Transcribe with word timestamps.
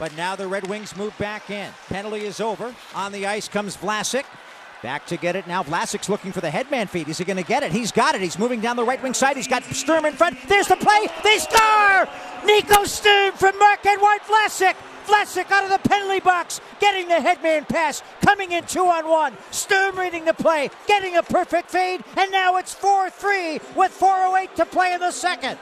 But 0.00 0.16
now 0.16 0.34
the 0.34 0.48
Red 0.48 0.66
Wings 0.66 0.96
move 0.96 1.16
back 1.18 1.50
in. 1.50 1.70
Penalty 1.88 2.24
is 2.24 2.40
over. 2.40 2.74
On 2.94 3.12
the 3.12 3.26
ice 3.26 3.48
comes 3.48 3.76
Vlasic. 3.76 4.24
Back 4.82 5.04
to 5.08 5.18
get 5.18 5.36
it 5.36 5.46
now. 5.46 5.62
Vlasic's 5.62 6.08
looking 6.08 6.32
for 6.32 6.40
the 6.40 6.50
headman 6.50 6.86
feed. 6.86 7.10
Is 7.10 7.18
he 7.18 7.24
going 7.26 7.36
to 7.36 7.42
get 7.42 7.62
it? 7.62 7.70
He's 7.70 7.92
got 7.92 8.14
it. 8.14 8.22
He's 8.22 8.38
moving 8.38 8.62
down 8.62 8.76
the 8.76 8.84
right 8.84 9.02
wing 9.02 9.12
side. 9.12 9.36
He's 9.36 9.46
got 9.46 9.62
Sturm 9.62 10.06
in 10.06 10.14
front. 10.14 10.38
There's 10.48 10.68
the 10.68 10.76
play. 10.76 11.06
They 11.22 11.36
score! 11.36 12.08
Nico 12.46 12.84
Sturm 12.84 13.34
from 13.34 13.58
Marc-Edouard 13.58 14.22
Vlasic. 14.22 14.74
Vlasic 15.06 15.50
out 15.50 15.64
of 15.64 15.70
the 15.70 15.88
penalty 15.88 16.20
box, 16.20 16.60
getting 16.78 17.08
the 17.08 17.20
headman 17.20 17.64
pass, 17.64 18.02
coming 18.22 18.52
in 18.52 18.64
two 18.64 18.86
on 18.86 19.08
one. 19.08 19.36
Sturm 19.50 19.98
reading 19.98 20.24
the 20.24 20.34
play, 20.34 20.70
getting 20.86 21.16
a 21.16 21.22
perfect 21.22 21.70
fade, 21.70 22.02
and 22.16 22.30
now 22.30 22.56
it's 22.56 22.74
4 22.74 23.10
3 23.10 23.60
with 23.74 23.98
4.08 23.98 24.54
to 24.54 24.66
play 24.66 24.92
in 24.94 25.00
the 25.00 25.10
second. 25.10 25.58